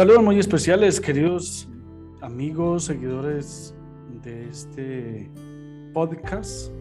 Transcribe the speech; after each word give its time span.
Saludos 0.00 0.22
muy 0.22 0.38
especiales, 0.38 0.98
queridos 0.98 1.68
amigos, 2.22 2.84
seguidores 2.84 3.74
de 4.22 4.48
este 4.48 5.30
podcast 5.92 6.72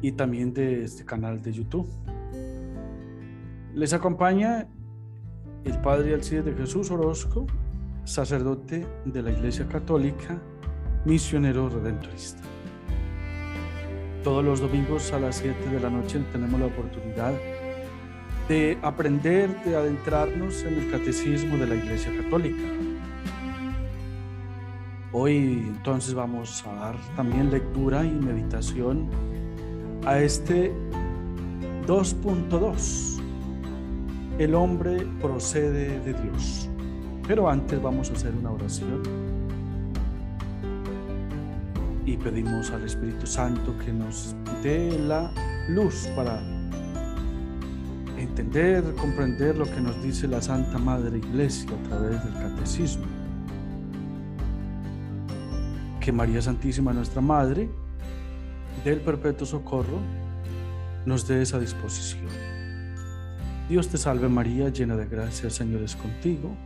y 0.00 0.12
también 0.12 0.54
de 0.54 0.84
este 0.84 1.04
canal 1.04 1.42
de 1.42 1.52
YouTube. 1.52 1.88
Les 3.74 3.92
acompaña 3.92 4.68
el 5.64 5.80
Padre 5.80 6.14
Alcides 6.14 6.44
de 6.44 6.54
Jesús 6.54 6.92
Orozco, 6.92 7.44
sacerdote 8.04 8.86
de 9.04 9.20
la 9.20 9.32
Iglesia 9.32 9.66
Católica, 9.66 10.40
misionero 11.04 11.70
redentorista. 11.70 12.42
Todos 14.22 14.44
los 14.44 14.60
domingos 14.60 15.12
a 15.12 15.18
las 15.18 15.38
7 15.38 15.70
de 15.70 15.80
la 15.80 15.90
noche 15.90 16.20
tenemos 16.30 16.60
la 16.60 16.66
oportunidad 16.66 17.32
de 17.32 17.61
aprender, 18.82 19.62
de 19.64 19.76
adentrarnos 19.76 20.62
en 20.64 20.74
el 20.74 20.90
catecismo 20.90 21.56
de 21.56 21.66
la 21.66 21.74
Iglesia 21.74 22.12
Católica. 22.22 22.62
Hoy 25.12 25.64
entonces 25.68 26.14
vamos 26.14 26.64
a 26.66 26.74
dar 26.74 26.96
también 27.16 27.50
lectura 27.50 28.04
y 28.04 28.10
meditación 28.10 29.08
a 30.04 30.18
este 30.18 30.72
2.2. 31.86 33.20
El 34.38 34.54
hombre 34.54 35.06
procede 35.20 36.00
de 36.00 36.12
Dios. 36.14 36.68
Pero 37.26 37.48
antes 37.48 37.80
vamos 37.80 38.10
a 38.10 38.14
hacer 38.14 38.34
una 38.34 38.50
oración 38.50 39.02
y 42.04 42.16
pedimos 42.16 42.70
al 42.70 42.84
Espíritu 42.84 43.26
Santo 43.26 43.74
que 43.78 43.92
nos 43.92 44.34
dé 44.62 44.98
la 44.98 45.32
luz 45.68 46.08
para 46.16 46.51
entender, 48.32 48.82
comprender 48.94 49.58
lo 49.58 49.66
que 49.66 49.80
nos 49.80 50.02
dice 50.02 50.26
la 50.26 50.40
Santa 50.40 50.78
Madre 50.78 51.18
Iglesia 51.18 51.70
a 51.70 51.88
través 51.88 52.24
del 52.24 52.32
Catecismo. 52.32 53.04
Que 56.00 56.12
María 56.12 56.40
Santísima, 56.40 56.94
nuestra 56.94 57.20
Madre, 57.20 57.68
del 58.84 59.00
perpetuo 59.00 59.46
socorro, 59.46 59.98
nos 61.04 61.28
dé 61.28 61.42
esa 61.42 61.58
disposición. 61.58 62.28
Dios 63.68 63.88
te 63.88 63.98
salve 63.98 64.28
María, 64.28 64.70
llena 64.70 64.96
de 64.96 65.06
gracia, 65.06 65.46
el 65.46 65.52
Señor 65.52 65.82
es 65.82 65.94
contigo. 65.94 66.56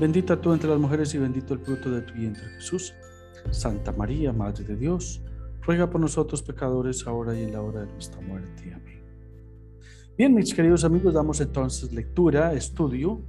Bendita 0.00 0.40
tú 0.40 0.52
entre 0.52 0.68
las 0.68 0.80
mujeres 0.80 1.14
y 1.14 1.18
bendito 1.18 1.54
el 1.54 1.60
fruto 1.60 1.90
de 1.90 2.02
tu 2.02 2.14
vientre 2.14 2.42
Jesús. 2.56 2.92
Santa 3.52 3.92
María, 3.92 4.32
Madre 4.32 4.64
de 4.64 4.74
Dios, 4.74 5.22
ruega 5.62 5.88
por 5.88 6.00
nosotros 6.00 6.42
pecadores 6.42 7.06
ahora 7.06 7.38
y 7.38 7.44
en 7.44 7.52
la 7.52 7.62
hora 7.62 7.82
de 7.82 7.92
nuestra 7.92 8.20
muerte. 8.20 8.72
Amén. 8.74 9.03
Bien, 10.16 10.32
mis 10.32 10.54
queridos 10.54 10.84
amigos, 10.84 11.12
damos 11.12 11.40
entonces 11.40 11.92
lectura, 11.92 12.52
estudio 12.52 13.20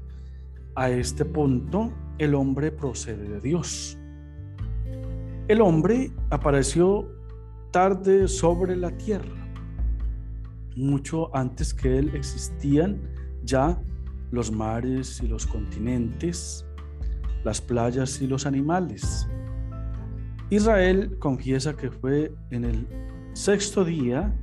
a 0.76 0.92
este 0.92 1.26
punto. 1.26 1.92
El 2.20 2.36
hombre 2.36 2.72
procede 2.72 3.28
de 3.28 3.42
Dios. 3.42 3.98
El 5.48 5.62
hombre 5.62 6.12
apareció 6.30 7.12
tarde 7.72 8.28
sobre 8.28 8.76
la 8.76 8.92
tierra. 8.92 9.52
Mucho 10.76 11.36
antes 11.36 11.74
que 11.74 11.98
él 11.98 12.12
existían 12.14 13.02
ya 13.44 13.82
los 14.30 14.52
mares 14.52 15.24
y 15.24 15.28
los 15.28 15.48
continentes, 15.48 16.68
las 17.44 17.62
playas 17.62 18.22
y 18.22 18.28
los 18.28 18.46
animales. 18.46 19.28
Israel 20.52 21.18
confiesa 21.18 21.76
que 21.76 21.90
fue 21.90 22.32
en 22.52 22.64
el 22.64 22.88
sexto 23.34 23.84
día 23.84 24.40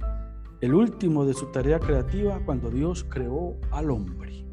el 0.62 0.74
último 0.74 1.24
de 1.27 1.34
su 1.34 1.46
tarea 1.46 1.80
creativa 1.80 2.38
cuando 2.46 2.70
Dios 2.70 3.05
creó 3.08 3.56
al 3.72 3.91
hombre. 3.91 4.46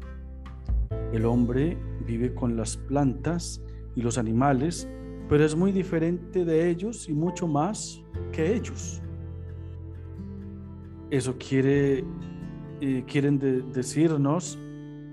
El 1.12 1.24
hombre 1.24 1.78
vive 2.04 2.34
con 2.34 2.56
las 2.56 2.76
plantas 2.76 3.62
y 3.94 4.02
los 4.02 4.18
animales, 4.18 4.88
pero 5.28 5.44
es 5.44 5.54
muy 5.54 5.70
diferente 5.70 6.44
de 6.44 6.68
ellos 6.68 7.08
y 7.08 7.12
mucho 7.12 7.46
más 7.46 8.02
que 8.32 8.56
ellos. 8.56 9.00
Eso 11.10 11.36
quiere, 11.38 12.04
eh, 12.80 13.04
quieren 13.06 13.38
decirnos 13.72 14.58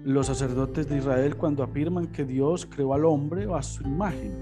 los 0.04 0.26
sacerdotes 0.26 0.90
de 0.90 0.98
Israel 0.98 1.36
cuando 1.36 1.62
afirman 1.62 2.08
que 2.08 2.26
Dios 2.26 2.66
creó 2.66 2.96
al 2.96 3.06
hombre 3.06 3.46
a 3.54 3.62
su 3.62 3.84
imagen. 3.84 4.34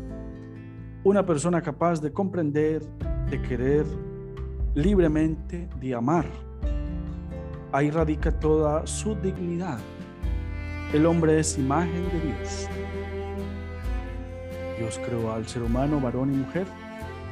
Una 1.03 1.25
persona 1.25 1.61
capaz 1.61 1.99
de 1.99 2.13
comprender, 2.13 2.81
de 3.29 3.41
querer 3.41 3.85
libremente, 4.75 5.67
de 5.79 5.95
amar 5.95 6.25
Ahí 7.75 7.91
radica 7.91 8.31
toda 8.31 8.87
su 8.87 9.15
dignidad. 9.15 9.79
El 10.93 11.05
hombre 11.05 11.41
es 11.41 11.57
imagen 11.57 12.05
de 12.09 12.21
Dios. 12.21 12.69
Dios 14.79 14.97
creó 15.05 15.33
al 15.33 15.45
ser 15.45 15.61
humano, 15.61 15.99
varón 15.99 16.33
y 16.33 16.37
mujer, 16.37 16.65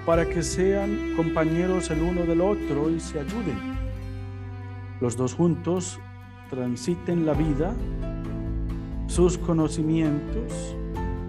para 0.05 0.27
que 0.27 0.43
sean 0.43 1.13
compañeros 1.15 1.89
el 1.91 2.01
uno 2.01 2.23
del 2.23 2.41
otro 2.41 2.89
y 2.89 2.99
se 2.99 3.21
ayuden. 3.21 3.57
Los 4.99 5.15
dos 5.15 5.33
juntos 5.33 5.97
transiten 6.49 7.25
la 7.25 7.33
vida, 7.33 7.73
sus 9.07 9.37
conocimientos, 9.37 10.75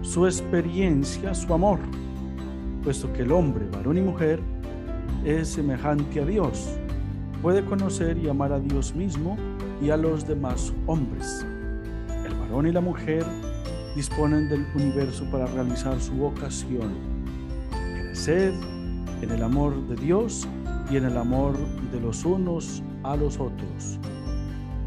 su 0.01 0.25
experiencia, 0.25 1.33
su 1.33 1.53
amor, 1.53 1.79
puesto 2.83 3.13
que 3.13 3.21
el 3.21 3.31
hombre, 3.31 3.65
varón 3.71 3.97
y 3.97 4.01
mujer, 4.01 4.41
es 5.25 5.49
semejante 5.49 6.21
a 6.21 6.25
Dios 6.25 6.77
puede 7.45 7.63
conocer 7.63 8.17
y 8.17 8.27
amar 8.27 8.51
a 8.51 8.59
Dios 8.59 8.95
mismo 8.95 9.37
y 9.79 9.91
a 9.91 9.97
los 9.97 10.27
demás 10.27 10.73
hombres. 10.87 11.45
El 12.25 12.33
varón 12.33 12.65
y 12.65 12.71
la 12.71 12.81
mujer 12.81 13.23
disponen 13.95 14.49
del 14.49 14.65
universo 14.73 15.29
para 15.31 15.45
realizar 15.45 16.01
su 16.01 16.13
vocación, 16.13 16.95
crecer 17.93 18.51
en 19.21 19.29
el 19.29 19.43
amor 19.43 19.79
de 19.87 19.95
Dios 19.95 20.47
y 20.89 20.97
en 20.97 21.05
el 21.05 21.17
amor 21.17 21.55
de 21.91 22.01
los 22.01 22.25
unos 22.25 22.81
a 23.03 23.15
los 23.15 23.39
otros, 23.39 23.99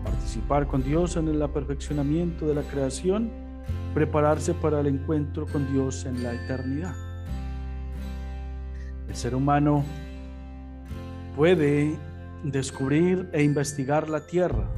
participar 0.03 0.67
con 0.67 0.83
Dios 0.83 1.17
en 1.17 1.29
el 1.29 1.41
aperfeccionamiento 1.41 2.45
de 2.45 2.55
la 2.55 2.63
creación, 2.63 3.31
prepararse 3.95 4.53
para 4.53 4.81
el 4.81 4.89
encuentro 4.89 5.47
con 5.47 5.73
Dios 5.73 6.07
en 6.07 6.25
la 6.25 6.35
eternidad. 6.35 6.97
El 9.09 9.15
ser 9.15 9.37
humano 9.37 9.85
puede 11.39 11.97
descubrir 12.43 13.31
e 13.33 13.45
investigar 13.45 14.09
la 14.09 14.27
tierra, 14.27 14.69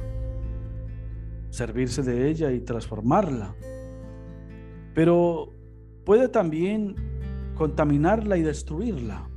servirse 1.49 2.03
de 2.03 2.29
ella 2.29 2.51
y 2.51 2.59
transformarla. 2.59 3.55
Pero 4.93 5.49
puede 6.05 6.29
también 6.29 6.95
contaminarla 7.55 8.37
y 8.37 8.43
destruirla. 8.43 9.27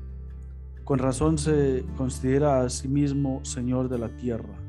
Con 0.85 0.99
razón 0.99 1.39
se 1.39 1.87
considera 1.97 2.61
a 2.61 2.69
sí 2.69 2.89
mismo 2.89 3.43
Señor 3.43 3.89
de 3.89 4.01
la 4.01 4.11
tierra. 4.11 4.61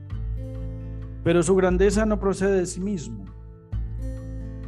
Pero 1.25 1.43
su 1.43 1.55
grandeza 1.57 2.05
no 2.05 2.21
procede 2.21 2.59
de 2.59 2.65
sí 2.67 2.79
mismo. 2.79 3.25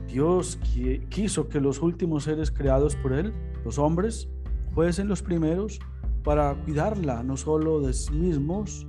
Dios 0.07 0.59
quiso 1.07 1.47
que 1.47 1.61
los 1.61 1.81
últimos 1.81 2.25
seres 2.25 2.51
creados 2.51 2.97
por 2.97 3.13
Él, 3.13 3.31
los 3.63 3.79
hombres, 3.79 4.27
fuesen 4.73 5.07
los 5.07 5.23
primeros 5.23 5.79
para 6.27 6.53
cuidarla 6.55 7.23
no 7.23 7.37
solo 7.37 7.79
de 7.79 7.93
sí 7.93 8.11
mismos 8.11 8.85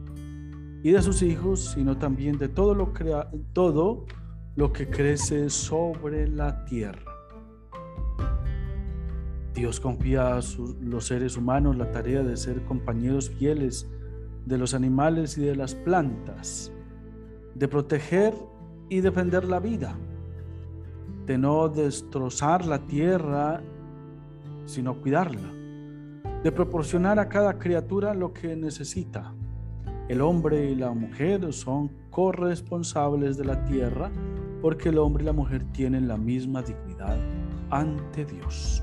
y 0.83 0.91
de 0.91 1.01
sus 1.01 1.23
hijos, 1.23 1.71
sino 1.73 1.97
también 1.97 2.37
de 2.37 2.49
todo 2.49 2.75
lo, 2.75 2.93
crea, 2.93 3.31
todo 3.53 4.07
lo 4.57 4.73
que 4.73 4.91
crece 4.91 5.49
sobre 5.49 6.27
la 6.27 6.65
tierra. 6.65 7.13
Dios 9.55 9.79
confía 9.79 10.37
a 10.37 10.41
los 10.81 11.07
seres 11.07 11.37
humanos 11.37 11.77
la 11.77 11.93
tarea 11.93 12.25
de 12.25 12.37
ser 12.37 12.65
compañeros 12.65 13.31
fieles 13.31 13.89
de 14.45 14.59
los 14.59 14.75
animales 14.75 15.39
y 15.39 15.43
de 15.43 15.55
las 15.55 15.77
plantas, 15.77 16.73
de 17.55 17.69
proteger 17.69 18.35
y 18.89 18.99
defender 18.99 19.45
la 19.45 19.61
vida, 19.61 19.97
de 21.25 21.39
no 21.39 21.69
destrozar 21.69 22.67
la 22.67 22.85
tierra, 22.85 23.63
sino 24.67 25.01
cuidarla 25.01 25.58
de 26.43 26.53
proporcionar 26.53 27.19
a 27.19 27.29
cada 27.29 27.59
criatura 27.59 28.15
lo 28.15 28.33
que 28.33 28.55
necesita. 28.55 29.35
El 30.09 30.21
hombre 30.21 30.71
y 30.71 30.75
la 30.75 30.93
mujer 30.93 31.53
son 31.53 31.91
corresponsables 32.11 33.37
de 33.37 33.45
la 33.45 33.65
tierra 33.65 34.11
porque 34.63 34.89
el 34.89 34.99
hombre 34.99 35.23
y 35.23 35.27
la 35.27 35.33
mujer 35.33 35.65
tienen 35.73 36.09
la 36.09 36.17
misma 36.17 36.63
dignidad 36.63 37.19
ante 37.71 38.25
Dios. 38.25 38.83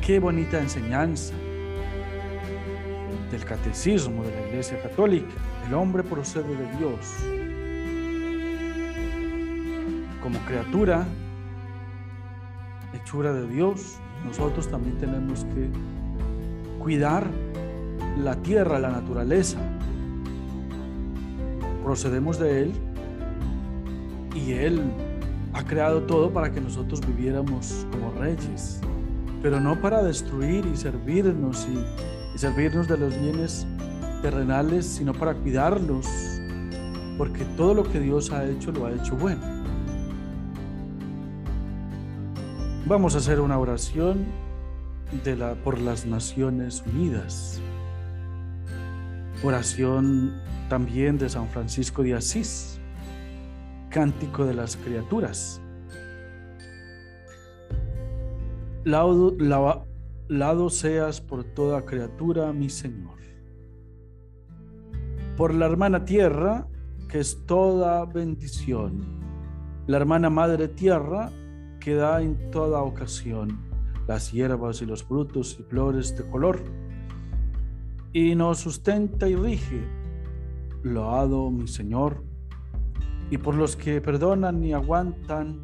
Qué 0.00 0.18
bonita 0.18 0.60
enseñanza 0.60 1.34
del 3.30 3.44
catecismo 3.44 4.22
de 4.22 4.30
la 4.30 4.48
Iglesia 4.48 4.80
Católica. 4.80 5.34
El 5.66 5.74
hombre 5.74 6.02
procede 6.02 6.56
de 6.56 6.76
Dios. 6.76 7.16
Como 10.22 10.38
criatura, 10.40 11.06
hechura 12.94 13.32
de 13.32 13.46
Dios, 13.48 13.98
nosotros 14.24 14.68
también 14.68 14.96
tenemos 14.98 15.44
que 15.54 15.68
cuidar 16.78 17.26
la 18.18 18.36
tierra, 18.36 18.78
la 18.78 18.90
naturaleza. 18.90 19.58
Procedemos 21.84 22.38
de 22.38 22.62
Él 22.62 22.72
y 24.34 24.52
Él 24.52 24.82
ha 25.52 25.64
creado 25.64 26.02
todo 26.02 26.30
para 26.30 26.52
que 26.52 26.60
nosotros 26.60 27.00
viviéramos 27.06 27.86
como 27.90 28.10
reyes, 28.12 28.80
pero 29.42 29.60
no 29.60 29.80
para 29.80 30.02
destruir 30.02 30.66
y 30.66 30.76
servirnos 30.76 31.66
y, 31.72 32.38
servirnos 32.38 32.86
de 32.86 32.98
los 32.98 33.18
bienes 33.18 33.66
terrenales, 34.20 34.84
sino 34.84 35.14
para 35.14 35.32
cuidarlos, 35.34 36.06
porque 37.16 37.44
todo 37.56 37.72
lo 37.72 37.82
que 37.84 37.98
Dios 37.98 38.30
ha 38.30 38.44
hecho 38.44 38.72
lo 38.72 38.84
ha 38.84 38.92
hecho 38.92 39.16
bueno. 39.16 39.55
Vamos 42.88 43.16
a 43.16 43.18
hacer 43.18 43.40
una 43.40 43.58
oración 43.58 44.26
de 45.24 45.34
la, 45.34 45.56
por 45.56 45.80
las 45.80 46.06
Naciones 46.06 46.84
Unidas. 46.86 47.60
Oración 49.42 50.40
también 50.68 51.18
de 51.18 51.28
San 51.28 51.48
Francisco 51.48 52.04
de 52.04 52.14
Asís 52.14 52.78
cántico 53.90 54.44
de 54.44 54.54
las 54.54 54.76
criaturas. 54.76 55.60
Lado, 58.84 60.70
seas 60.70 61.20
por 61.20 61.42
toda 61.42 61.84
criatura, 61.84 62.52
mi 62.52 62.70
Señor. 62.70 63.18
Por 65.36 65.54
la 65.54 65.66
hermana 65.66 66.04
tierra, 66.04 66.68
que 67.08 67.18
es 67.18 67.44
toda 67.46 68.04
bendición. 68.04 69.04
La 69.88 69.96
hermana 69.96 70.30
madre 70.30 70.68
tierra, 70.68 71.32
que 71.86 71.94
da 71.94 72.20
en 72.20 72.50
toda 72.50 72.82
ocasión 72.82 73.60
las 74.08 74.32
hierbas 74.32 74.82
y 74.82 74.86
los 74.86 75.04
frutos 75.04 75.56
y 75.60 75.62
flores 75.62 76.16
de 76.16 76.28
color. 76.28 76.64
Y 78.12 78.34
nos 78.34 78.58
sustenta 78.58 79.28
y 79.28 79.36
rige. 79.36 79.86
Loado, 80.82 81.48
mi 81.48 81.68
Señor 81.68 82.24
y 83.30 83.38
por 83.38 83.54
los 83.54 83.76
que 83.76 84.00
perdonan 84.00 84.64
y 84.64 84.72
aguantan 84.72 85.60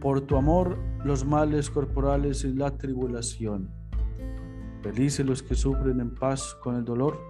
por 0.00 0.22
tu 0.22 0.38
amor 0.38 0.78
los 1.04 1.26
males 1.26 1.68
corporales 1.68 2.42
y 2.44 2.54
la 2.54 2.78
tribulación. 2.78 3.68
Felices 4.82 5.26
los 5.26 5.42
que 5.42 5.54
sufren 5.54 6.00
en 6.00 6.14
paz 6.14 6.56
con 6.62 6.76
el 6.76 6.86
dolor, 6.86 7.20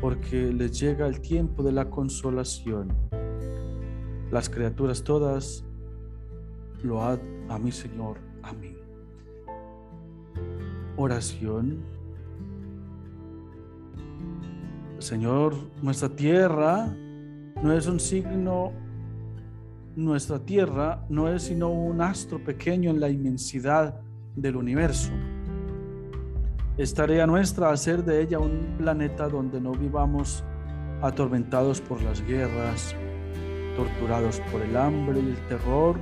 porque 0.00 0.52
les 0.52 0.78
llega 0.78 1.08
el 1.08 1.20
tiempo 1.20 1.64
de 1.64 1.72
la 1.72 1.90
consolación. 1.90 2.92
Las 4.30 4.48
criaturas 4.48 5.02
todas, 5.02 5.64
load 6.84 7.18
a 7.48 7.58
mi 7.58 7.72
Señor. 7.72 8.18
Amén. 8.42 8.76
Oración. 10.96 11.78
Señor, 14.98 15.54
nuestra 15.82 16.08
tierra 16.08 16.94
no 17.62 17.72
es 17.72 17.86
un 17.86 18.00
signo 18.00 18.72
nuestra 19.98 20.38
Tierra 20.38 21.04
no 21.08 21.28
es 21.28 21.42
sino 21.42 21.70
un 21.70 22.00
astro 22.00 22.38
pequeño 22.38 22.90
en 22.90 23.00
la 23.00 23.08
inmensidad 23.08 24.00
del 24.36 24.54
universo. 24.54 25.10
Es 26.76 26.94
tarea 26.94 27.26
nuestra 27.26 27.70
hacer 27.70 28.04
de 28.04 28.22
ella 28.22 28.38
un 28.38 28.76
planeta 28.78 29.28
donde 29.28 29.60
no 29.60 29.72
vivamos 29.72 30.44
atormentados 31.02 31.80
por 31.80 32.00
las 32.00 32.22
guerras, 32.22 32.94
torturados 33.74 34.40
por 34.52 34.60
el 34.60 34.76
hambre 34.76 35.18
y 35.18 35.30
el 35.30 35.46
terror 35.48 35.98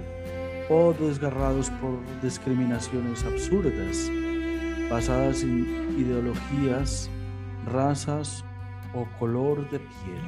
o 0.68 0.92
desgarrados 0.92 1.70
por 1.80 1.98
discriminaciones 2.22 3.24
absurdas 3.24 4.10
basadas 4.90 5.42
en 5.42 5.66
ideologías, 5.98 7.10
razas 7.66 8.44
o 8.94 9.06
color 9.18 9.68
de 9.70 9.78
piel. 9.78 10.22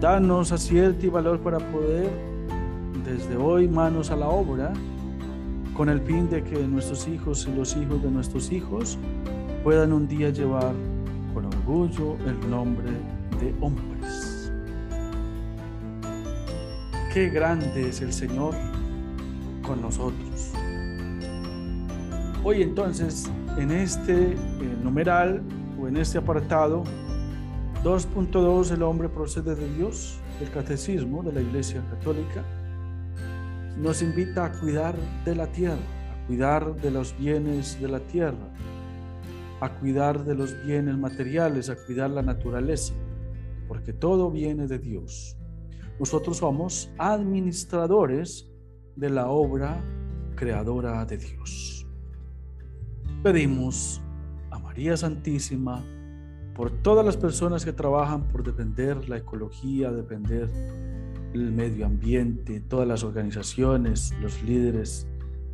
Danos 0.00 0.52
acierto 0.52 1.06
y 1.06 1.08
valor 1.08 1.40
para 1.40 1.58
poder 1.58 2.10
desde 3.04 3.36
hoy 3.36 3.68
manos 3.68 4.10
a 4.10 4.16
la 4.16 4.28
obra 4.28 4.72
con 5.74 5.88
el 5.88 6.00
fin 6.00 6.28
de 6.30 6.42
que 6.42 6.58
nuestros 6.66 7.08
hijos 7.08 7.46
y 7.50 7.54
los 7.54 7.76
hijos 7.76 8.02
de 8.02 8.10
nuestros 8.10 8.52
hijos 8.52 8.98
puedan 9.62 9.92
un 9.92 10.06
día 10.06 10.30
llevar 10.30 10.72
con 11.32 11.46
orgullo 11.46 12.16
el 12.26 12.50
nombre 12.50 12.90
de 13.40 13.54
hombres. 13.60 14.52
Qué 17.12 17.28
grande 17.28 17.88
es 17.88 18.00
el 18.00 18.12
Señor 18.12 18.54
con 19.66 19.82
nosotros. 19.82 20.52
Hoy 22.44 22.62
entonces, 22.62 23.30
en 23.58 23.70
este 23.70 24.32
eh, 24.32 24.36
numeral 24.82 25.42
o 25.80 25.88
en 25.88 25.96
este 25.96 26.18
apartado, 26.18 26.84
2.2, 27.82 28.72
el 28.72 28.82
hombre 28.82 29.08
procede 29.08 29.54
de 29.54 29.74
Dios, 29.74 30.18
el 30.40 30.50
catecismo 30.50 31.22
de 31.22 31.32
la 31.32 31.40
Iglesia 31.40 31.82
Católica, 31.90 32.44
nos 33.76 34.02
invita 34.02 34.46
a 34.46 34.52
cuidar 34.52 34.94
de 35.24 35.34
la 35.34 35.46
tierra, 35.48 35.76
a 36.12 36.26
cuidar 36.26 36.76
de 36.76 36.90
los 36.90 37.16
bienes 37.18 37.80
de 37.80 37.88
la 37.88 38.00
tierra, 38.00 38.52
a 39.60 39.78
cuidar 39.78 40.24
de 40.24 40.34
los 40.34 40.54
bienes 40.64 40.96
materiales, 40.96 41.70
a 41.70 41.76
cuidar 41.76 42.10
la 42.10 42.22
naturaleza, 42.22 42.94
porque 43.66 43.92
todo 43.92 44.30
viene 44.30 44.66
de 44.66 44.78
Dios. 44.78 45.36
Nosotros 45.98 46.38
somos 46.38 46.90
administradores 46.98 48.53
de 48.96 49.10
la 49.10 49.28
obra 49.28 49.82
creadora 50.36 51.04
de 51.04 51.18
Dios. 51.18 51.86
Pedimos 53.22 54.00
a 54.50 54.58
María 54.58 54.96
Santísima 54.96 55.82
por 56.54 56.70
todas 56.70 57.04
las 57.04 57.16
personas 57.16 57.64
que 57.64 57.72
trabajan 57.72 58.28
por 58.28 58.44
defender 58.44 59.08
la 59.08 59.16
ecología, 59.16 59.90
defender 59.90 60.48
el 61.32 61.50
medio 61.50 61.86
ambiente, 61.86 62.60
todas 62.60 62.86
las 62.86 63.02
organizaciones, 63.02 64.14
los 64.20 64.42
líderes 64.42 65.08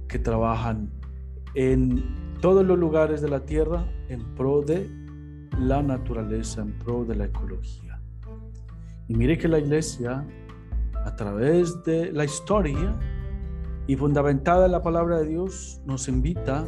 que 0.09 0.19
trabajan 0.19 0.91
en 1.55 2.37
todos 2.41 2.67
los 2.67 2.79
lugares 2.79 3.23
de 3.23 3.29
la 3.29 3.41
tierra 3.47 3.87
en 4.09 4.23
pro 4.35 4.61
de 4.61 4.89
la 5.59 5.83
naturaleza, 5.83 6.63
en 6.63 6.73
pro 6.79 7.05
de 7.05 7.17
la 7.17 7.25
ecología. 7.27 8.01
Y 9.09 9.15
mire 9.15 9.39
que 9.39 9.49
la 9.49 9.59
iglesia, 9.59 10.25
a 11.05 11.17
través 11.17 11.83
de 11.85 12.13
la 12.13 12.25
historia 12.25 12.95
y 13.91 13.97
fundamentada 13.97 14.67
en 14.67 14.73
la 14.73 14.85
palabra 14.85 15.19
de 15.19 15.27
Dios, 15.27 15.81
nos 15.85 16.07
invita 16.07 16.65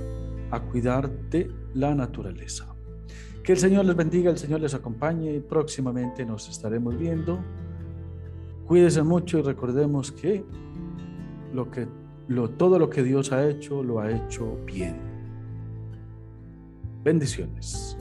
a 0.50 0.58
cuidar 0.58 1.08
de 1.30 1.48
la 1.72 1.94
naturaleza. 1.94 2.74
Que 3.44 3.52
el 3.52 3.58
Señor 3.58 3.84
les 3.84 3.94
bendiga, 3.94 4.28
el 4.28 4.38
Señor 4.38 4.60
les 4.60 4.74
acompañe 4.74 5.32
y 5.32 5.38
próximamente 5.38 6.26
nos 6.26 6.48
estaremos 6.48 6.98
viendo 6.98 7.38
Cuídese 8.66 9.04
mucho 9.04 9.38
y 9.38 9.42
recordemos 9.42 10.10
que, 10.10 10.44
lo 11.52 11.70
que 11.70 11.86
lo, 12.26 12.50
todo 12.50 12.80
lo 12.80 12.90
que 12.90 13.04
Dios 13.04 13.30
ha 13.30 13.46
hecho, 13.46 13.84
lo 13.84 14.00
ha 14.00 14.10
hecho 14.10 14.58
bien. 14.66 14.96
Bendiciones. 17.04 17.96